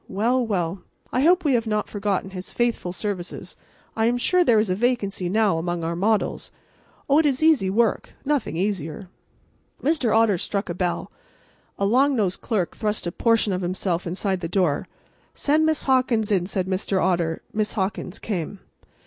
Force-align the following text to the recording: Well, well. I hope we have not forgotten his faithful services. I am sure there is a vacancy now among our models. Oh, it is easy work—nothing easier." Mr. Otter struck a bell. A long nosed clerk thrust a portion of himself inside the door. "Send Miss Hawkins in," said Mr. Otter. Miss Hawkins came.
Well, 0.07 0.43
well. 0.43 0.81
I 1.11 1.21
hope 1.21 1.45
we 1.45 1.53
have 1.53 1.67
not 1.67 1.87
forgotten 1.87 2.31
his 2.31 2.51
faithful 2.51 2.91
services. 2.91 3.55
I 3.95 4.07
am 4.07 4.17
sure 4.17 4.43
there 4.43 4.57
is 4.57 4.67
a 4.71 4.73
vacancy 4.73 5.29
now 5.29 5.59
among 5.59 5.83
our 5.83 5.95
models. 5.95 6.51
Oh, 7.07 7.19
it 7.19 7.27
is 7.27 7.43
easy 7.43 7.69
work—nothing 7.69 8.57
easier." 8.57 9.09
Mr. 9.83 10.17
Otter 10.17 10.39
struck 10.39 10.69
a 10.69 10.73
bell. 10.73 11.11
A 11.77 11.85
long 11.85 12.15
nosed 12.15 12.41
clerk 12.41 12.75
thrust 12.75 13.05
a 13.05 13.11
portion 13.11 13.53
of 13.53 13.61
himself 13.61 14.07
inside 14.07 14.39
the 14.39 14.47
door. 14.49 14.87
"Send 15.35 15.67
Miss 15.67 15.83
Hawkins 15.83 16.31
in," 16.31 16.47
said 16.47 16.65
Mr. 16.65 16.99
Otter. 16.99 17.43
Miss 17.53 17.73
Hawkins 17.73 18.17
came. 18.17 18.59